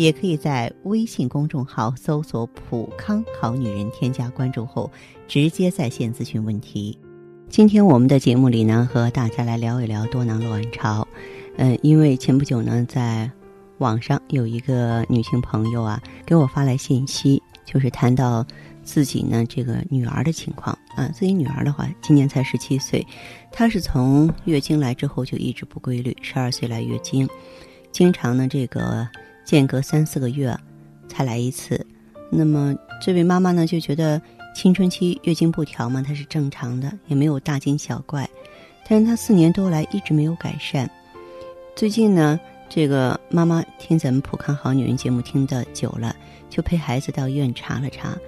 [0.00, 4.90] 也可以在微信公众号搜索“普康好女人”，添加关注后
[5.28, 6.98] 直接在线咨询问题。
[7.50, 11.06] 今天我们的节目里呢，和大家来聊一聊多囊卵巢。
[11.58, 13.30] 嗯，因为前不久呢，在
[13.76, 17.42] 网上有一个女性朋友啊，给我发来信息。
[17.66, 18.44] 就是谈到
[18.82, 23.06] 自己呢，这个女儿的情况啊，自己女儿的话，今年才十七岁，
[23.52, 27.28] 她是从月经来之后就一直不规律，十二岁来月经，
[27.92, 29.06] 经常呢这个
[29.50, 30.56] 间隔三四个月
[31.08, 31.86] 才来一次。
[32.30, 34.20] 那么这位妈妈呢就觉得
[34.54, 38.28] 青春期月经不调嘛，她是正常的，也没有大惊小怪，
[38.88, 40.90] 但是她四年多来一直没有改善。
[41.74, 42.38] 最近呢，
[42.68, 46.14] 这个妈妈听咱们普康好女人节目听的久了。
[46.48, 48.18] 就陪孩子到医院查了查，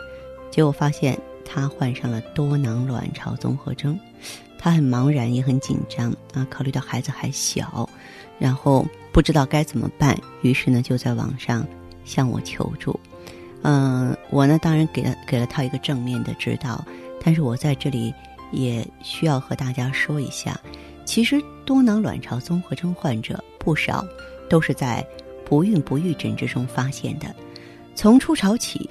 [0.48, 3.98] 结果发现她患上了多囊卵巢综合征，
[4.56, 6.46] 她很茫然也很紧张啊。
[6.48, 7.90] 考虑到孩子还小，
[8.38, 11.66] 然后不知道该怎么办，于是呢就在网上
[12.04, 12.98] 向我求助。
[13.62, 16.84] 嗯，我呢当然给了给了他一个正面的指导，
[17.22, 18.12] 但是我在这里
[18.50, 20.58] 也需要和大家说一下，
[21.04, 24.04] 其实多囊卵巢综合征患者不少
[24.48, 25.06] 都是在
[25.44, 27.32] 不孕不育诊治中发现的。
[27.94, 28.88] 从初潮起，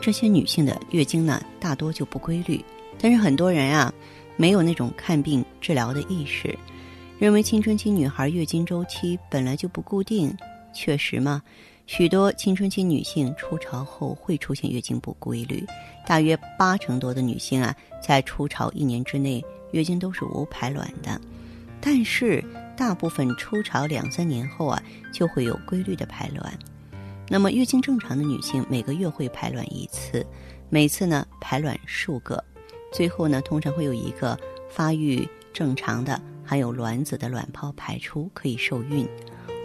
[0.00, 2.64] 这些女性的月经呢大多就不规律，
[2.98, 3.92] 但是很多人啊
[4.36, 6.56] 没有那种看病治疗的意识，
[7.22, 10.36] 认为青春期女孩月经周期本来就不固定。
[10.74, 11.40] 确实嘛，
[11.86, 15.64] 许多青春期女性初潮后会出现月经不规律，
[16.04, 17.72] 大约八成多的女性啊
[18.02, 19.40] 在初潮一年之内
[19.70, 21.20] 月经都是无排卵的，
[21.80, 22.44] 但是
[22.76, 24.82] 大部分初潮两三年后啊
[25.12, 26.58] 就会有规律的排卵。
[27.28, 30.26] 那么，月经正常的女性每个月会排卵一次，
[30.68, 32.42] 每次呢排卵数个，
[32.92, 34.36] 最后呢通常会有一个
[34.68, 36.20] 发育正常的
[36.52, 39.08] 含有卵子的卵泡排出，可以受孕。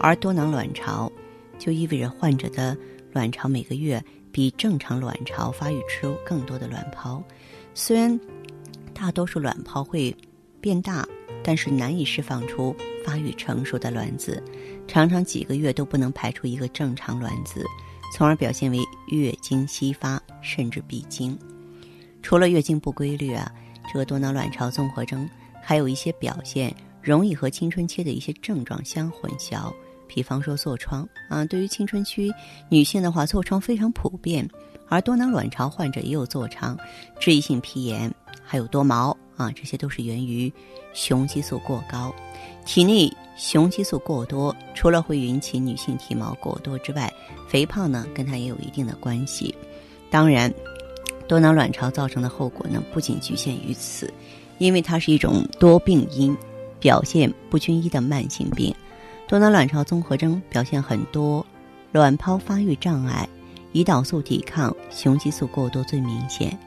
[0.00, 1.12] 而多囊卵巢
[1.58, 2.74] 就意味着患者的
[3.12, 7.22] 卵巢每个月比正常卵巢发育出更多的卵泡，
[7.74, 8.18] 虽然
[8.94, 10.16] 大多数卵泡会
[10.62, 11.06] 变大，
[11.44, 14.42] 但是难以释放出发育成熟的卵子。
[14.86, 17.62] 常常几个月都不能排出一个正常卵子，
[18.14, 18.78] 从而表现为
[19.08, 21.38] 月经稀发甚至闭经。
[22.22, 23.52] 除了月经不规律啊，
[23.92, 25.28] 这个多囊卵巢综合征
[25.68, 29.70] 还有一些表现容易和青春期的一些症状相混淆。
[30.06, 32.32] 比方说痤疮啊，对于青春期
[32.70, 34.48] 女性的话，痤疮非常普遍，
[34.88, 36.74] 而多囊卵巢患者也有痤疮、
[37.20, 38.10] 脂溢性皮炎，
[38.42, 40.50] 还有多毛啊，这些都是源于
[40.94, 42.14] 雄激素过高。
[42.64, 47.12] 体内雄激素过多，除了会引起女性体毛过多之外，
[47.46, 49.54] 肥胖呢跟它也有一定的关系。
[50.10, 50.50] 当然，
[51.28, 54.10] 多囊卵巢造成的后果呢不仅局限于此，
[54.58, 56.36] 因为它是一种多病因、
[56.78, 58.74] 表现不均一的慢性病。
[59.26, 61.44] 多囊卵巢综合征表现很多，
[61.92, 63.28] 卵泡发育障碍、
[63.72, 66.58] 胰岛素抵抗、雄激素过多最明显。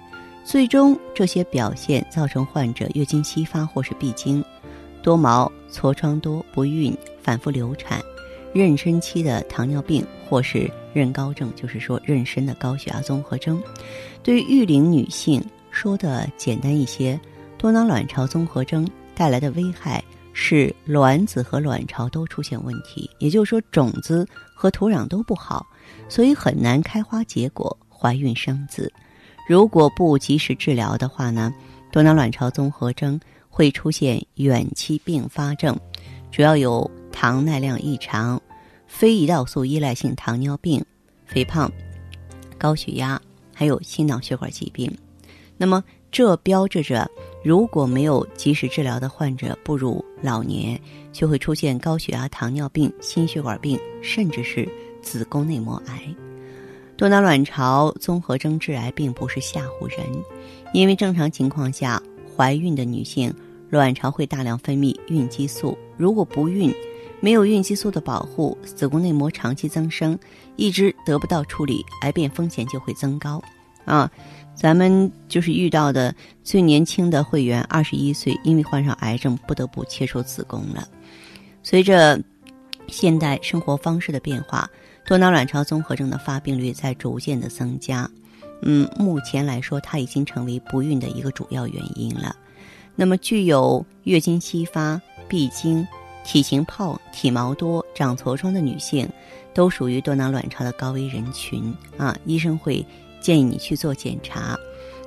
[0.44, 4.44] 最终，这些表现造成患者月经稀发或是闭经。
[5.04, 8.00] 多毛、痤疮多、不孕、反复流产、
[8.54, 13.62] 妊娠期的糖尿病或是妊高症，就是说妊娠的高血压综合征。
[14.22, 17.20] 对于育龄女性，说的简单一些，
[17.62, 25.64] 多囊卵巢综合征带来的危害是卵子和卵巢都出现问题，也就是说种子和土壤都不好，
[26.10, 28.92] 所以很难开花结果、怀孕生子。
[29.48, 31.54] 如果不及时治疗的话呢，
[31.92, 33.20] 多囊卵巢综合征。
[33.54, 35.78] 会出现远期并发症，
[36.32, 38.42] 主要有糖耐量异常、
[38.88, 40.84] 非胰岛素依赖性糖尿病、
[41.26, 41.70] 肥胖、
[42.58, 43.22] 高血压，
[43.54, 44.90] 还有心脑血管疾病。
[45.58, 47.10] 那么，这标志着
[47.44, 50.80] 如果没有及时治疗的患者，步入老年
[51.12, 54.68] 就会出现高血压、糖尿病、心血管病，甚至是
[55.02, 56.02] 子宫内膜癌。
[56.98, 60.06] 多囊卵巢综合征致癌并不是吓唬人，
[60.74, 62.02] 因为正常情况下。
[62.34, 63.32] 怀孕的女性，
[63.70, 65.78] 卵巢会大量分泌孕激素。
[65.96, 66.74] 如果不孕，
[67.20, 70.18] 没有孕激素的保护，子宫内膜长期增生，
[70.56, 73.40] 一直得不到处理，癌变风险就会增高。
[73.86, 74.10] 啊，
[74.56, 76.14] 咱们就是遇到的
[76.44, 80.88] 最年轻的会员，二十一岁，因为患上癌症，不得不切除子宫了。
[81.64, 82.20] 随着
[82.88, 84.70] 现代生活方式的变化，
[85.06, 88.10] 多囊卵巢综合症的发病率在逐渐的增加。
[88.64, 92.36] 嗯，目前来说，它已经成为不孕的一个主要原因了。
[92.96, 95.88] 那么，具有月经稀发、闭经、
[96.24, 99.10] 体型胖、体毛多、长痤疮的女性，
[99.54, 102.16] 都属于多囊卵巢的高危人群啊。
[102.26, 102.86] 医生会
[103.22, 104.58] 建议你去做检查，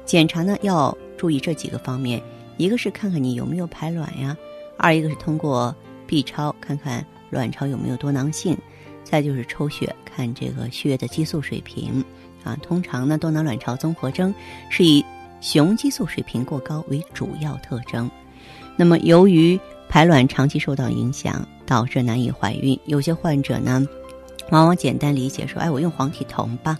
[0.06, 2.22] 检查呢要注意这几个方面：
[2.56, 4.34] 一个是看看你有没有排卵呀；
[4.78, 5.74] 二一个是通过
[6.06, 8.54] B 超看看卵巢有没有多囊性；
[9.02, 12.02] 再就是抽血看这个血液的激素水平。
[12.44, 14.34] 啊，通常呢，多囊卵巢综合征
[14.68, 15.02] 是以
[15.40, 18.10] 雄激素水平过高为主要特征。
[18.76, 19.58] 那么，由于
[19.88, 23.86] 排卵长期受到影响，导致难以怀孕，有些患者呢，
[24.50, 26.78] 往往简单理解说：“哎，我用黄体酮吧，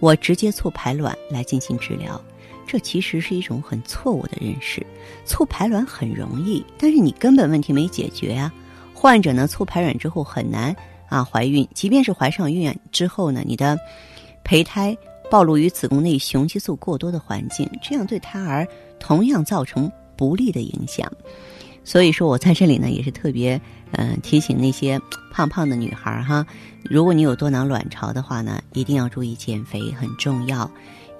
[0.00, 2.20] 我直接促排卵来进行治疗。”
[2.66, 4.86] 这其实是一种很错误的认识。
[5.24, 8.52] 促排卵很容易，但是你根本问题没解决啊。
[8.92, 10.74] 患者呢，促排卵之后很难
[11.08, 13.78] 啊怀孕，即便是怀上孕之后呢，你的。
[14.44, 14.96] 胚胎
[15.30, 18.66] 暴露于子宫内雄激素过多的环境，这样对胎儿
[18.98, 21.06] 同样造成不利的影响。
[21.84, 23.60] 所以说我在这里呢，也是特别
[23.92, 25.00] 嗯提醒那些
[25.32, 26.46] 胖胖的女孩哈，
[26.82, 30.70] 如果你有多囊卵巢的话呢，一定要注意减肥，很重要。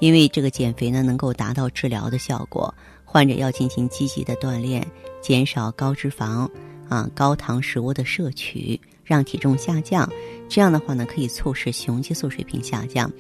[0.01, 2.73] 因为这个减肥呢，能够达到治疗的效果。
[3.05, 4.87] 患者要进行积极的锻炼，
[5.21, 6.49] 减少高脂肪
[6.89, 8.81] 啊高糖食物的摄取。
[9.03, 10.07] 让体重下降，
[10.51, 13.11] 这样的话呢，可以促使雄激素水平下降，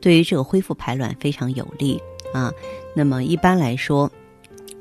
[0.00, 2.00] 对于这个恢复排卵非常有利
[2.32, 2.52] 啊。
[2.94, 4.08] 那么一般来说，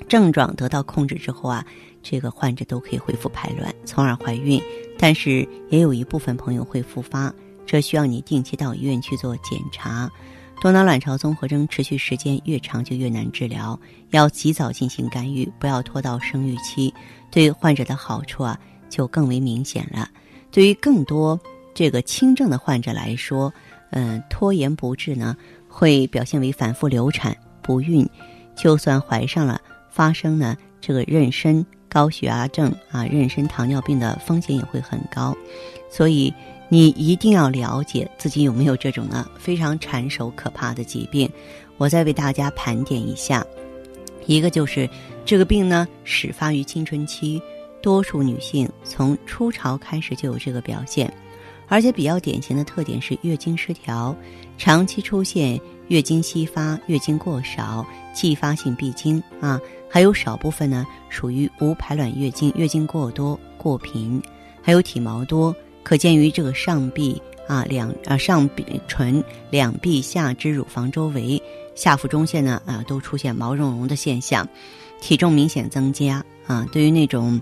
[0.07, 1.65] 症状得到控制之后啊，
[2.01, 4.61] 这个患者都可以恢复排卵，从而怀孕。
[4.97, 7.33] 但是也有一部分朋友会复发，
[7.65, 10.09] 这需要你定期到医院去做检查。
[10.61, 13.79] 多囊卵巢综合征持续时间越长就越难治疗，
[14.11, 16.93] 要及早进行干预，不要拖到生育期，
[17.31, 20.07] 对患者的好处啊就更为明显了。
[20.51, 21.39] 对于更多
[21.73, 23.51] 这个轻症的患者来说，
[23.89, 25.35] 嗯，拖延不治呢，
[25.67, 28.07] 会表现为反复流产、不孕，
[28.55, 29.59] 就算怀上了，
[29.89, 35.35] 发生呢这个妊娠高血压症啊、妊娠糖尿病的风险也会很高。
[35.89, 36.33] 所以
[36.69, 41.29] 你一定要了解自己有没有这种呢非常缠手可怕的疾病。
[41.77, 43.45] 我再为大家盘点一下，
[44.25, 44.89] 一个就是
[45.25, 47.41] 这个病呢始发于青春期。
[47.81, 51.11] 多数女性从初潮开始就有这个表现，
[51.67, 54.15] 而且比较典型的特点是月经失调，
[54.55, 57.83] 长期出现月经稀发、月经过少、
[58.13, 59.59] 继发性闭经啊，
[59.91, 64.21] 还有少部分呢属于无排卵月经，月经过多、过频，
[64.61, 65.53] 还有体毛多，
[65.83, 71.41] 可见于这个上臂啊两啊上臂唇两臂下肢乳房周围、
[71.75, 74.47] 下腹中线呢啊都出现毛茸茸的现象，
[75.01, 77.39] 体重明显增加啊，对于那种。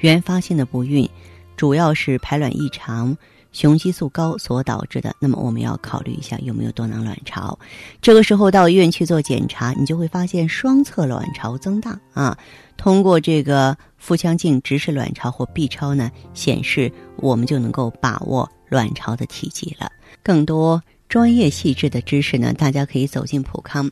[0.00, 1.08] 原发性的不孕，
[1.56, 3.16] 主要是排卵异常、
[3.52, 5.14] 雄激素高所导致的。
[5.20, 7.58] 那么我们要考虑一下有没有多囊卵巢。
[8.00, 12.36] 这个时候到医院去做检查，你就会发现双侧卵巢增大啊。
[12.76, 19.92] 通过这个腹腔镜直视卵巢或 B 超呢，显示我们就能够把握卵巢的体积了。
[20.22, 23.90] 更多专业细致的知识呢，大家可以走进普康，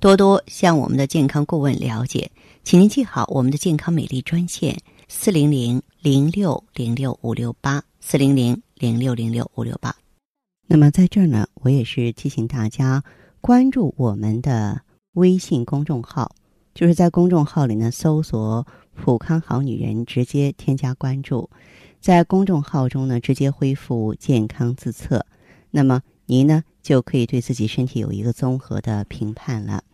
[0.00, 2.30] 多多向我们的健康顾问了解。
[2.64, 4.76] 请您记好我们的健康美丽专线。
[5.14, 9.94] 四零零零六零六五六八，四零零零六零六五六八。
[10.66, 13.04] 那么在这儿呢，我也是提醒大家
[13.40, 16.34] 关注我们的微信公众号，
[16.74, 21.48] 就是在公众号里呢搜索“普康好女人”，直接添加关注，
[22.00, 25.24] 在公众号中呢直接恢复健康自测，
[25.70, 29.84] 那么您呢就可以对自己身体有一个综合的评判了。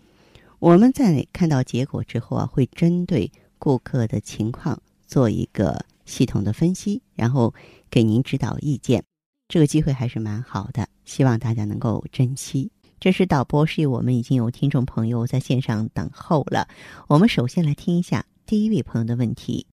[0.61, 4.81] 我们在看到结果之后啊，会针对顾客的情况。
[5.07, 7.55] 做一个系统的分析，然后
[7.91, 9.05] 给您指导意见，
[9.47, 12.73] 这个机会还是蛮好的，希望大家能够珍惜。
[12.99, 16.67] 这是导播示意我们已经有听众朋友在线上等候了，
[17.07, 19.67] 我们首先来听一下第一位朋友的问题。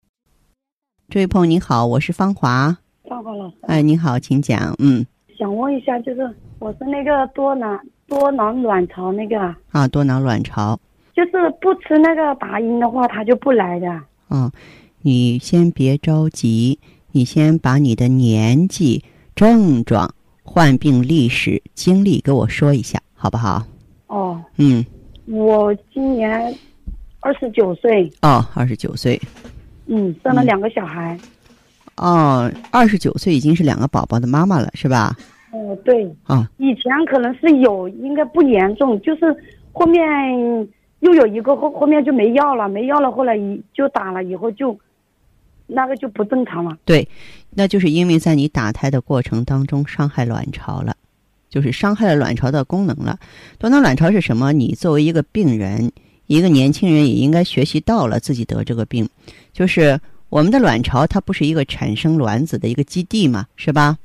[1.08, 2.76] 这位朋友您好，我是芳华。
[3.04, 3.56] 芳华老师。
[3.62, 4.74] 哎，您好，请讲。
[4.78, 5.06] 嗯。
[5.38, 9.38] 想问一下，就是我是那个多囊多囊卵巢那个
[9.70, 10.78] 啊，多囊卵巢，
[11.14, 13.86] 就是不吃那个达英的话，它就不来的。
[14.30, 14.50] 嗯。
[15.04, 16.78] 你先别着急，
[17.10, 19.02] 你先把你的年纪、
[19.34, 23.64] 症状、患病历史、经历给我说一下，好不好？
[24.06, 24.40] 哦。
[24.58, 24.86] 嗯。
[25.26, 26.54] 我今年
[27.18, 28.08] 二十九岁。
[28.22, 29.20] 哦，二十九岁。
[29.86, 31.18] 嗯，生了两个小孩。
[31.96, 35.16] 哦，二十九岁已经是两个宝宝的妈妈了，是吧？
[35.50, 36.08] 哦，对。
[36.22, 36.48] 啊。
[36.58, 39.36] 以前可能是有，应该不严重，就是
[39.72, 40.00] 后面
[41.00, 44.78] 又有一个后后面就没要了，没要了，后来一就打了以后就。
[45.74, 46.76] 那个就不正常了。
[46.84, 47.08] 对，
[47.50, 50.96] 那就是因为在你打胎的过程当中伤害卵巢了，
[51.48, 53.18] 就是伤害了卵巢的功能了。
[53.58, 54.52] 多囊卵巢是什么？
[54.52, 55.90] 你作为一个病人，
[56.26, 59.08] 一个年轻人也应该学习到了自己得这个病，
[59.52, 59.98] 就是
[60.28, 63.98] 我们的卵巢它不是一个产生卵子的一个基地嘛，是吧？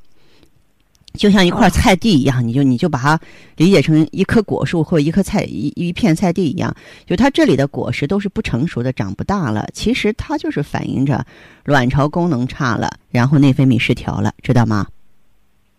[1.17, 3.19] 就像一块菜地一样，你就你就把它
[3.57, 6.73] 理解成一棵果树或一棵菜一一片菜地一样，
[7.05, 9.67] 就它这里的果实都是不成熟的，长不大了。
[9.73, 11.25] 其实它就是反映着
[11.65, 14.87] 卵巢功能差了，然后内分泌失调了，知道吗？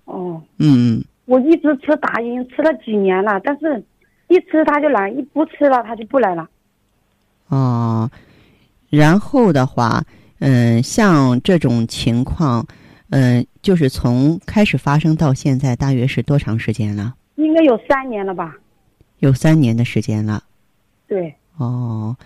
[0.04, 3.82] 哦，嗯，我一直吃达英，吃了几年了，但是
[4.28, 6.48] 一吃它就来，一不吃了它就不来了。
[7.48, 8.10] 哦，
[8.90, 10.04] 然后的话，
[10.40, 12.66] 嗯，像这种情况。
[13.10, 17.14] 嗯，就是从开始发生到现在，大约是多长时间了？
[17.36, 18.54] 应该有三年了吧。
[19.20, 20.42] 有三年的时间了。
[21.06, 21.34] 对。
[21.56, 22.16] 哦，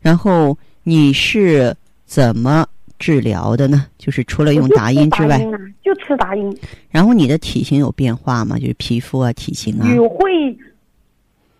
[0.00, 2.66] 然后你是怎么
[2.98, 3.86] 治疗的呢？
[3.98, 5.38] 就是除了用达因之外，
[5.82, 6.58] 就吃达因。
[6.88, 8.58] 然后你的体型有变化吗？
[8.58, 9.92] 就是皮肤啊、体型啊。
[9.94, 10.56] 有会，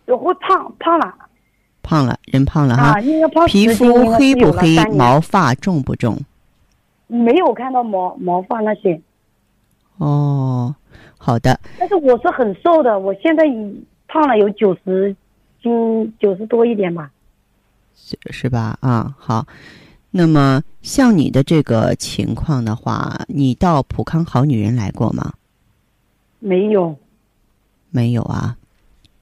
[0.07, 1.13] 有会胖胖了。
[1.83, 2.95] 胖了，人胖了哈。
[3.47, 4.75] 皮肤黑不黑？
[4.95, 6.19] 毛发重不重？
[7.11, 9.01] 没有看到毛毛发那些，
[9.97, 10.73] 哦，
[11.17, 11.59] 好的。
[11.77, 15.13] 但是我是很瘦的，我现在已胖了有九十
[15.61, 17.11] 斤，九十多一点吧。
[17.93, 18.77] 是是吧？
[18.79, 19.45] 啊，好。
[20.09, 25.33] 那么像你的这个情况的话，你到普康好女人来过吗？
[26.39, 26.95] 没有。
[27.89, 28.55] 没有啊。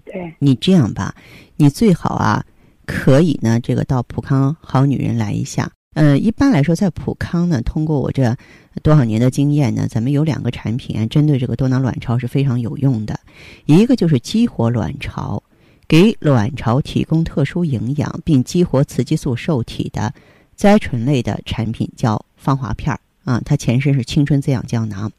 [0.05, 0.31] 对。
[0.37, 1.15] 你这样吧，
[1.57, 2.45] 你最好啊，
[2.85, 5.71] 可以呢，这个到普康好女人来一下。
[5.95, 8.35] 呃，一般来说，在普康呢，通过我这
[8.83, 13.19] 多少年的经验呢，咱们有两个产品针对这个多囊卵巢是非常有用的。
[13.65, 15.41] 一个就是激活卵巢，
[15.87, 20.13] 给卵巢提供特殊营养并激活雌激素受体的
[20.57, 25.11] 甾醇类的产品，叫芳华片儿啊，它前身是青春滋养胶囊。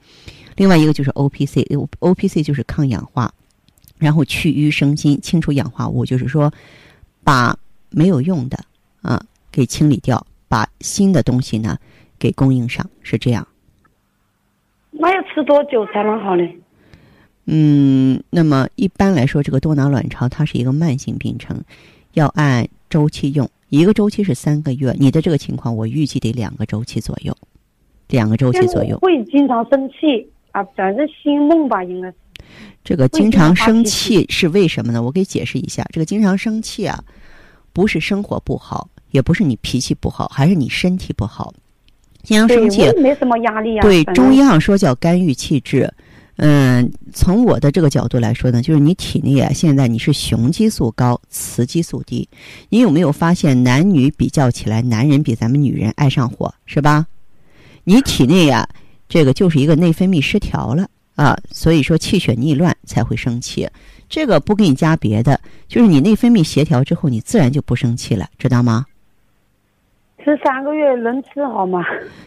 [0.57, 3.35] 另外一个就是 O P C，O P C 就是抗氧化，
[3.99, 6.53] 然后去瘀生新，清除氧化物，就是说
[7.25, 7.59] 把
[7.91, 8.59] 没有用的
[9.03, 10.25] 啊给清理掉。
[10.51, 11.79] 把新的东西呢
[12.19, 13.47] 给供应上，是这样。
[14.91, 16.43] 那要吃多久才能好呢？
[17.47, 21.63] 嗯，那么一般来说，这个多囊卵巢它是一个慢性病程，
[22.15, 24.93] 要按周期用，一个周期是三个月。
[24.99, 27.33] 你的这个情况，我预计得两个周期左右，
[28.09, 28.99] 两个周期左右。
[28.99, 32.15] 会经常生气啊，反正心梦吧，应该是。
[32.83, 35.01] 这个经常生气是为什么呢？
[35.01, 37.05] 我给解释一下，这个经常生气啊，
[37.73, 38.89] 不是生活不好。
[39.11, 41.53] 也不是你脾气不好，还是你身体不好。
[42.23, 43.83] 经常生气，没什么压力啊。
[43.83, 45.93] 对，中医上说叫肝郁气滞。
[46.37, 52.27] 嗯，从我的这个角度来说呢，就是你体内啊，现在你是雄激素高，雌激素低。
[52.71, 57.07] 你有没有发现，男女比较起来，男人比咱们女人爱上火，是吧？
[57.85, 58.67] 你体内呀，
[59.07, 63.69] 这个就是一个内分泌失调了啊，所以说气血逆乱才会生气。
[64.09, 65.39] 这个不给你加别的，
[65.69, 68.87] 就是你内分泌协调之后，你自然就不生气了，知道吗？
[70.23, 71.85] 吃三个月能吃好吗？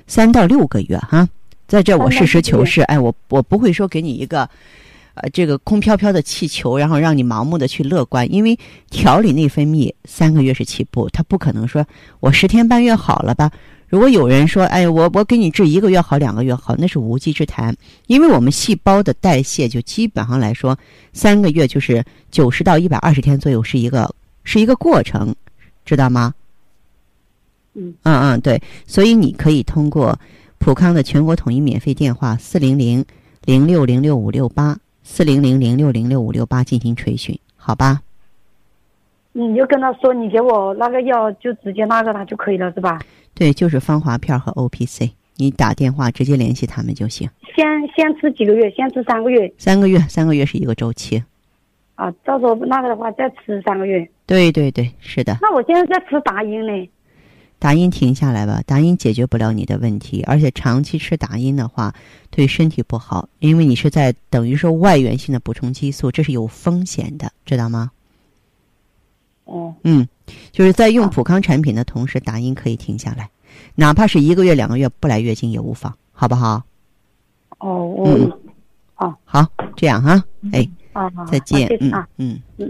[0.07, 1.27] 三到六个月哈，
[1.67, 4.49] 在这我实事求是，哎，我我不会说给你一个，
[5.15, 8.57] 呃，这个空飘飘的气球，然后让你盲目的去乐观，因为
[8.89, 11.85] 调理内分泌三个月是起步，他不可能说
[12.19, 13.51] 我十天半月好了吧？
[13.87, 17.75] 如果有人说，哎，我我给你治一个月好，两个月好，那是无稽之谈，
[18.07, 20.75] 因为我们细胞的代谢就基本上来说，
[21.13, 24.11] 三个月就是九十到一百二十天左右是一个
[24.43, 25.35] 是一个过程，
[25.85, 26.33] 知道吗？
[27.75, 30.17] 嗯嗯嗯，对，所以你可以通过
[30.59, 33.03] 普康的全国统一免费电话四零零
[33.45, 38.01] 零六零六五六八四零零零六零六五六八进行垂询，好吧？
[39.33, 42.99] 你就跟他说，你给我那个药，就直接那个他就可以了，是吧？
[43.33, 47.27] 对，就是芳华片和 O P C，你打电话直接联系他们就行。
[47.55, 47.65] 先
[47.95, 49.51] 先吃几个月，先吃三个月。
[49.57, 51.23] 三个月，三个月是一个周期。
[51.95, 54.07] 啊，到时候那个的话再吃三个月。
[54.27, 55.35] 对对对，是的。
[55.41, 56.89] 那我现在在吃达英呢。
[57.63, 61.95] 达音停下来吧，达音解决不了你的问题，而且长期吃达音的话，
[62.29, 67.89] 对身体不好，因为你是在等于说外源性的补充激素，这是有风险的，知道吗？
[69.45, 70.05] 哦，嗯，
[70.51, 73.29] 就是在用普康产品的同时，达音可以停下来，
[73.75, 76.61] 哪怕是一个月、两个月不来月经也无妨，好不好？
[77.59, 78.29] 哦，嗯，
[78.93, 82.41] 好，好，这样哈，哎，啊，再见，嗯嗯。
[82.57, 82.69] 嗯。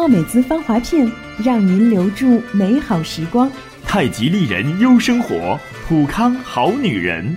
[0.00, 1.12] 奥美姿芳华片，
[1.44, 3.52] 让您留住美好时光。
[3.84, 7.36] 太极丽人优生活，普康好女人。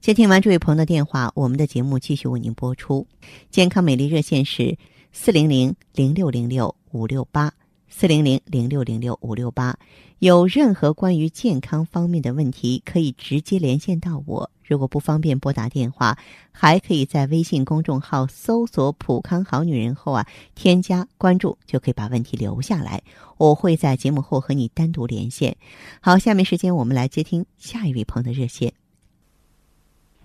[0.00, 3.06] 接听完这位朋友的电话，我们的节目继续为您播出。
[3.50, 4.78] 健康美丽热线是
[5.12, 7.52] 四零零零六零六五六八
[7.86, 9.76] 四零零零六零六五六八。
[10.20, 14.50] 有任何关于健康方面的问题，可以直接连线到我。
[14.70, 16.16] 如果不方便拨打电话，
[16.52, 20.24] 还可以在微信公众号搜索“普康好女人”后啊，
[20.54, 23.02] 添加关注，就可以把问题留下来。
[23.36, 25.56] 我会在节目后和你单独连线。
[26.00, 28.72] 好，下面时间我们来接听下一位朋友的热线。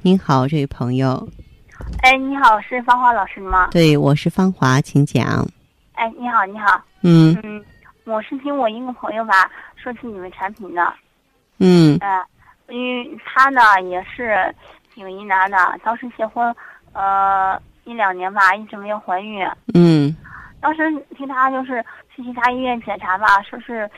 [0.04, 1.28] 您好，这位朋友。
[2.04, 3.70] 哎，你好，是芳华老师吗？
[3.72, 5.44] 对，我是芳华，请讲。
[5.94, 6.80] 哎，你好，你好。
[7.02, 7.36] 嗯。
[7.42, 7.66] 嗯，
[8.04, 10.94] 我是听我一个朋友吧说起你们产品的。
[11.58, 11.98] 嗯。
[12.00, 12.24] 呃，
[12.70, 14.54] 因为他呢也是
[14.94, 16.56] 挺疑难的，当时结婚
[16.94, 19.48] 呃一两年吧，一直没有怀孕。
[19.74, 20.16] 嗯。
[20.60, 20.82] 当时
[21.16, 21.84] 听他就是
[22.16, 23.90] 去其他医院检查吧，说是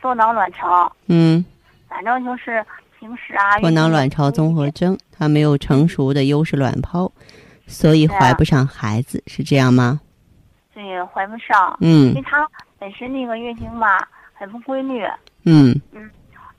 [0.00, 0.90] 多囊卵巢。
[1.08, 1.44] 嗯。
[1.88, 2.64] 反正就是
[2.98, 3.58] 平时啊。
[3.60, 7.12] 多囊卵巢综合征，他没有成熟的优势卵泡，
[7.66, 10.00] 所以怀不上孩子，是这样吗？
[10.72, 11.76] 对，怀不上。
[11.80, 12.08] 嗯。
[12.08, 15.04] 因为他本身那个月经吧很不规律。
[15.44, 15.78] 嗯。
[15.92, 16.10] 嗯。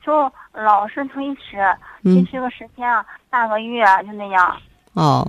[0.04, 1.56] 就老是推迟，
[2.02, 4.56] 推迟个十天啊，半个月啊就那样。
[4.94, 5.26] 哦。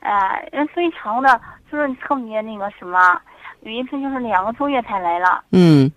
[0.00, 3.20] 哎，人非常的就是特别那个什么，
[3.60, 5.42] 有一次就是两个多月才来了。
[5.52, 5.90] 嗯。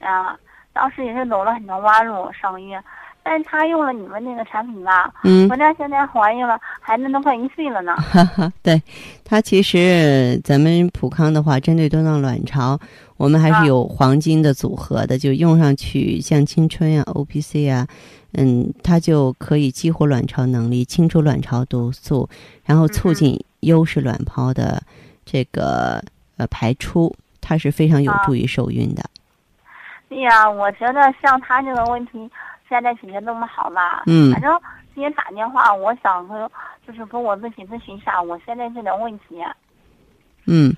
[0.00, 0.36] 啊，
[0.72, 2.82] 当时也是走了很多弯路上个月，
[3.22, 7.94] 但是他用了你们那个产品吧，嗯，我家现在怀孕了，孩子都快一岁了呢。
[7.94, 8.82] 哈哈，对，
[9.24, 12.76] 他其实咱们普康的话，针对多囊卵巢，
[13.22, 17.86] 我们还是有黄金的组合的，就用上去像青春呀、O P C 啊，
[18.32, 22.28] 嗯，它就可以激活卵巢能力，清除卵巢毒素，
[22.64, 24.82] 然后促进优势卵泡的
[25.24, 26.02] 这个
[26.36, 29.04] 呃排出，它是非常有助于受孕的。
[30.08, 32.28] 对呀，我觉得像他这个问题，
[32.68, 34.02] 现在解决那么好嘛？
[34.06, 34.32] 嗯。
[34.32, 34.60] 反正
[34.96, 36.50] 今天打电话，我想说
[36.84, 39.40] 就是跟我自己咨询一下我现在这点问题。
[40.46, 40.74] 嗯，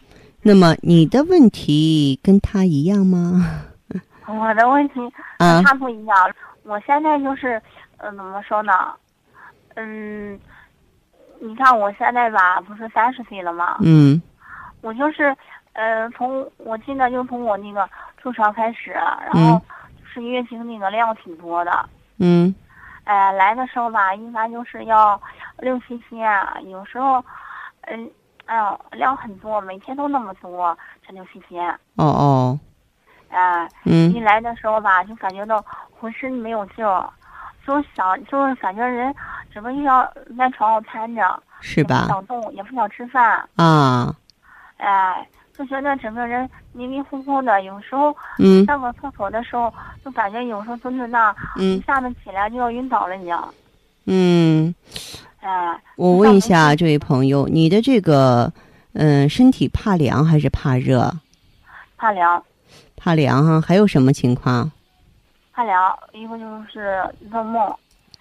[0.46, 3.62] 那么你的问题跟他一样吗？
[4.26, 4.94] 我的问题
[5.38, 6.16] 跟他不一样。
[6.64, 7.60] 我现在就是，
[7.96, 8.92] 呃，怎么说呢？
[9.74, 10.38] 嗯，
[11.40, 13.78] 你看我现在吧，不是三十岁了吗？
[13.80, 14.20] 嗯。
[14.82, 15.34] 我就是，
[15.72, 17.88] 呃，从我记得就从我那个
[18.20, 19.58] 初潮开始，然后
[20.04, 21.88] 是月经那个量挺多的。
[22.18, 22.54] 嗯。
[23.04, 25.18] 哎，来的时候吧，一般就是要
[25.58, 26.30] 六七天，
[26.66, 27.24] 有时候，
[27.82, 28.10] 嗯，
[28.46, 30.76] 哎呦，量很多，每天都那么多，
[31.06, 31.68] 才六七天。
[31.96, 32.60] 哦哦。
[33.28, 33.68] 哎。
[33.84, 34.12] 嗯。
[34.12, 37.08] 一来的时候吧，就感觉到浑身没有劲儿，
[37.66, 39.14] 就想就是感觉人
[39.52, 40.04] 整个就要
[40.36, 41.42] 在床上瘫着。
[41.60, 42.02] 是吧？
[42.02, 43.48] 不想动，也不想吃饭。
[43.56, 44.14] 啊。
[44.76, 45.26] 哎，
[45.56, 49.72] 就觉得整个人迷迷糊糊的，有时候嗯上个厕所的时候，
[50.04, 53.54] 就感觉有时候蹲在那，嗯一下子起来就要晕倒了一样。
[54.06, 54.74] 嗯，
[55.44, 58.50] 哎，我问一下这位朋友，你的这个
[58.94, 61.12] 嗯身体怕凉还是怕热？
[61.98, 62.42] 怕凉。
[62.96, 64.72] 怕凉哈，还有什么情况？
[65.52, 67.76] 怕凉，一个就是做梦，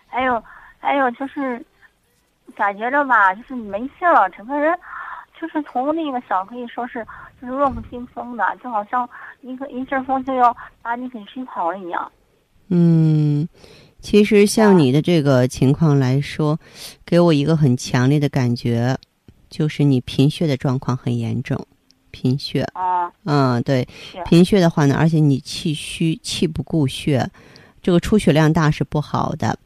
[0.07, 0.43] 还有
[0.79, 1.65] 还有就是
[2.57, 4.77] 感觉着吧，就是没劲了，整个人。
[5.39, 7.05] 就是从那个小可以说是
[7.41, 9.09] 就是弱不禁风的，就好像
[9.41, 12.11] 一个一阵风就要把你给吹跑了一样。
[12.67, 13.47] 嗯，
[14.03, 16.59] 其实像你的这个情况来说，
[17.03, 18.95] 给我一个很强烈的感觉，
[19.49, 21.65] 就是你贫血的状况很严重，
[22.11, 22.61] 贫血。
[22.73, 23.09] 啊。
[23.23, 23.87] 嗯，对，
[24.25, 27.27] 贫血的话呢，而且你气虚，气不固血，
[27.81, 29.57] 这个出血量大是不好的，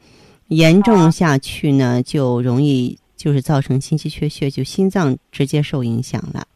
[0.46, 2.96] 严重下去呢就容易。
[3.18, 6.46] 就是造成心肌缺血，就心脏直接受影响了，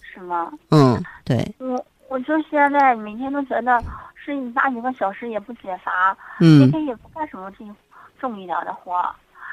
[0.00, 0.50] 是吗？
[0.72, 1.54] 嗯，对。
[1.58, 3.80] 我我就现在每天都觉得
[4.26, 7.74] 睡八一个小时也不解乏，嗯，每天也不干什么重
[8.18, 8.92] 重一点的活。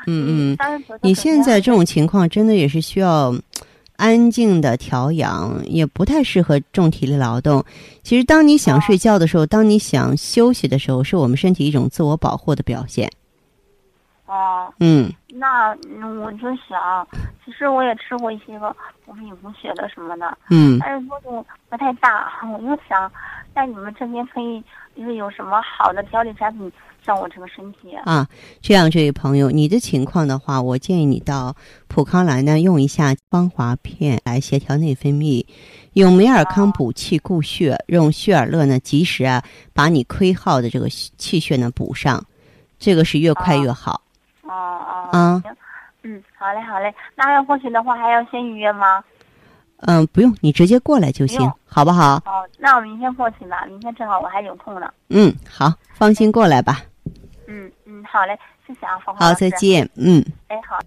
[0.08, 3.32] 嗯嗯，你现在这种情况真的也是需要
[3.96, 7.64] 安静的调养，也不太适合重体力劳动。
[8.02, 13.08] 其实，当你想睡觉的时候，当你想休息的时候，是我们身体一种自我保护的表现。
[14.26, 15.70] 哦，嗯，那
[16.20, 17.08] 我就想，
[17.46, 22.32] 其实我也吃过一些个补脾补血的什么的，嗯，但是作用不太大。
[22.52, 23.10] 我就想，
[23.54, 24.64] 在你们这边可以
[24.96, 26.72] 就是有什么好的调理产品，
[27.06, 28.28] 像我这个身体啊。
[28.62, 31.56] 这样，这位朋友，你的情况的话，我建议你到
[31.88, 35.46] 普康来呢，用一下芳华片来协调内分泌，
[35.94, 42.24] 用美尔康补气固血，用血尔乐呢及时啊把你亏耗的这个气血呢补上，
[42.80, 44.02] 这个是越快越好。
[44.44, 45.56] 哦哦，啊，行，
[46.04, 46.94] 嗯，好嘞，好嘞。
[47.16, 49.04] 那要过去的话，还要先预约吗？
[49.86, 52.22] 嗯，不用，你直接过来就行，好不好？
[52.26, 53.66] 好，那我明天过去吧。
[53.68, 54.92] 明天正好我还有空呢。
[55.10, 56.82] 嗯，好，放心过来吧。
[57.48, 59.50] 嗯嗯，好嘞，谢谢啊，芳芳好，再。
[59.52, 59.90] 见。
[59.96, 60.24] 嗯。
[60.48, 60.80] 哎，好。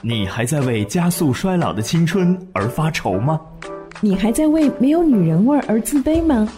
[0.00, 3.40] 你还在为加速衰老的青春而发愁吗？
[4.00, 6.48] 你还在为没有女人味而自卑吗？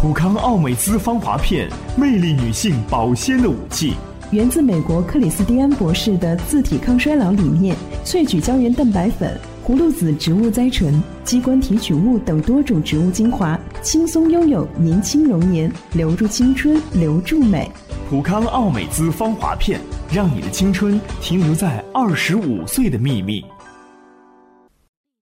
[0.00, 3.94] 普康奥美姿芳华片，魅力女性保鲜的武器。
[4.30, 17.70] 源自美国克里斯蒂安博士的自体抗衰老理念，萃取胶原蛋白粉、葫芦籽植物甾醇、鸡冠提取物等多种植物精华，轻松拥有年轻容颜，留住青春，留住美。
[18.10, 19.80] 普康奥美姿芳华片，
[20.12, 23.40] 让你的青春停留在二十五岁的秘密。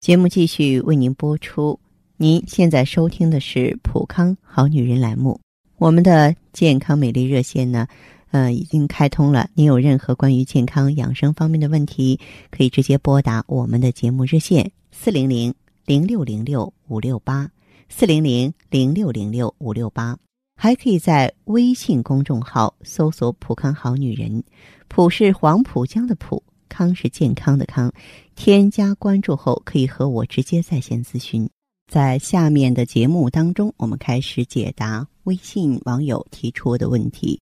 [0.00, 1.78] 节目继续为您播出。
[2.16, 5.38] 您现在收听的是普康好女人栏目，
[5.76, 7.86] 我们的健康美丽热线呢，
[8.30, 9.48] 呃，已经开通了。
[9.54, 12.18] 您有任何关于健康养生方面的问题，
[12.50, 17.50] 可以直接拨打我们的节目热线四零零零六零六五六八
[17.88, 20.16] 四零零零六零六五六八，
[20.56, 24.44] 还可以在微信公众号搜索“普康好女人”，
[24.86, 27.92] 普是黄浦江的浦，康是健康的康。
[28.36, 31.48] 添加关注后，可以和我直接在线咨询。
[31.90, 37.40] 在下面的节目当中，我们开始解答微信网友提出的问题。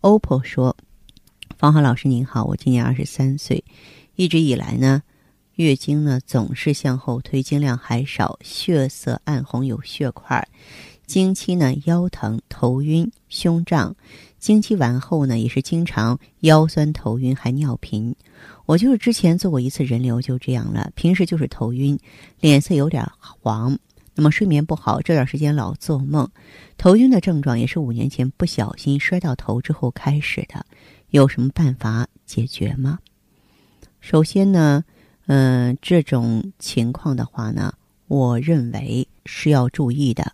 [0.00, 0.76] OPPO 说
[1.58, 3.64] ：“方华老师您好，我今年二十三岁，
[4.14, 5.02] 一直以来呢，
[5.56, 10.46] 月经呢总是向后推，经量还少，血色暗红，有血块。
[11.04, 13.96] 经期呢腰疼、头晕、胸胀，
[14.38, 18.14] 经期完后呢也是经常腰酸头晕，还尿频。
[18.66, 20.92] 我就是之前做过一次人流，就这样了。
[20.94, 21.98] 平时就是头晕，
[22.38, 23.76] 脸色有点黄，
[24.18, 26.28] 那么睡眠不好，这段时间老做梦。
[26.76, 30.66] 头晕的症状也是五年前不小心摔到头之后开始的，
[31.10, 32.98] 有什么办法解决吗？
[34.00, 34.82] 首先呢，
[35.26, 37.72] 嗯、这种情况的话呢，
[38.08, 40.32] 我认为是要注意的，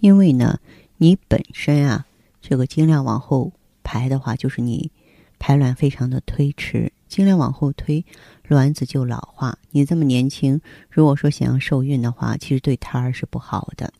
[0.00, 0.58] 因为呢，
[0.96, 2.04] 你本身啊，
[2.40, 3.52] 这个经量往后
[3.84, 4.90] 排的话，就是你
[5.38, 8.04] 排卵非常的推迟，经量往后推，
[8.50, 9.56] 卵子就老化。
[9.70, 10.60] 你这么年轻，
[10.90, 13.92] 如果说想要受孕的话，其实对胎儿是不好的。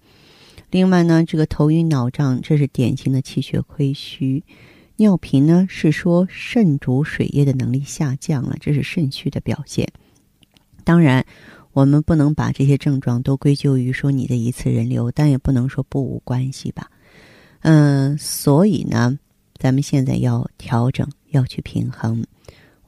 [0.73, 4.43] 另外呢，这个头晕脑胀，这是典型的气血亏虚；
[4.97, 9.87] 尿频呢，是说肾主水液的能力下降了，这是肾虚的表现。
[10.83, 11.25] 当然，
[11.73, 16.91] 我们不能把这些症状都归咎于说你的一次人流，但也不能说不无关系吧。
[17.61, 19.17] 嗯，所以呢，
[19.59, 22.25] 咱们现在要调整，要去平衡。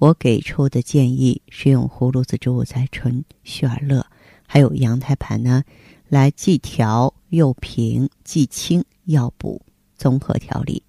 [0.02, 4.04] 我给出的建议是用葫芦籽植物甾醇、血尔乐，
[4.48, 5.62] 还有羊胎盘呢，
[6.08, 9.62] 来既调又平，既清要补，
[9.96, 10.82] 综合调理。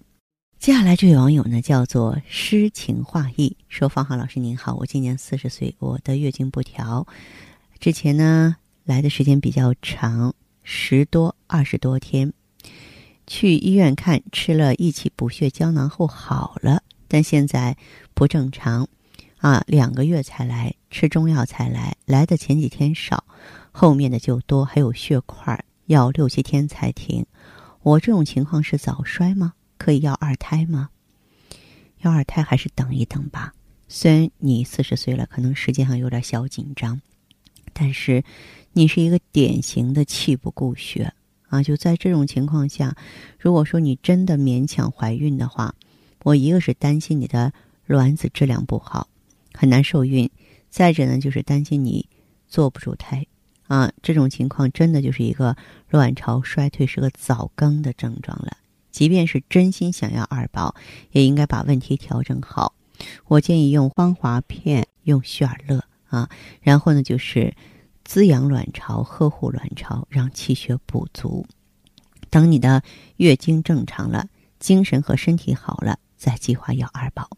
[0.58, 7.06] 接下来这位网友呢，叫做诗情画意，说：“方浩老师您好，我今年四十岁，我的月经不调，
[7.78, 12.32] 之前呢来的时间比较长，十多二十多天，
[13.28, 17.76] 去医院看，吃了益气补血胶囊后好了，但现在
[18.12, 18.88] 不正常，
[19.44, 23.24] 啊，两个月才来，吃中药才来，来的前几天少，
[23.72, 27.26] 后面的就多，还有血块，要六七天才停。
[27.82, 29.52] 我这种情况是早衰吗？
[29.76, 30.88] 可以要二胎吗？
[32.00, 33.52] 要二胎还是等一等吧。
[33.86, 36.98] 虽然你四十岁了，可能时间上有点小紧张，
[37.74, 38.24] 但是
[38.72, 41.12] 你是一个典型的气不固血
[41.50, 41.62] 啊！
[41.62, 42.96] 就在这种情况下，
[43.38, 45.74] 如果说你真的勉强怀孕的话，
[46.22, 47.52] 我一个是担心你的
[47.84, 49.06] 卵子质量不好，
[49.56, 50.28] 很难受孕；
[50.68, 52.08] 再者呢，就是担心你
[52.46, 53.24] 坐不住胎
[53.68, 53.92] 啊。
[54.02, 55.56] 这种情况真的就是一个
[55.88, 58.56] 卵巢衰退，是个早更的症状了。
[58.90, 60.74] 即便是真心想要二宝，
[61.10, 62.74] 也应该把问题调整好。
[63.26, 66.28] 我建议用芳华片，用血尔乐啊，
[66.60, 67.54] 然后呢就是
[68.04, 71.44] 滋养卵巢、呵护卵巢，让气血补足。
[72.30, 72.82] 等你的
[73.16, 74.28] 月经正常了，
[74.60, 77.28] 精神和身体好了，再计划要二宝。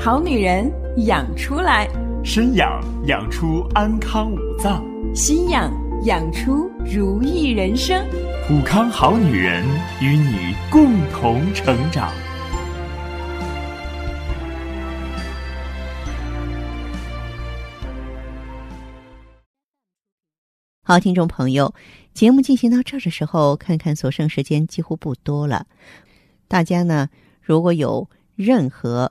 [0.00, 0.70] 好女人
[1.08, 1.88] 养出来，
[2.22, 4.80] 身养养出安康五脏，
[5.12, 5.72] 心养
[6.04, 8.06] 养出如意人生。
[8.46, 9.64] 普康好女人
[10.00, 12.12] 与你共同成长。
[20.84, 21.74] 好，听众朋友，
[22.14, 25.66] 节目进行到这儿的时候，看看所剩时间几乎不多了。
[26.46, 27.08] 大家呢，
[27.42, 29.10] 如果有任何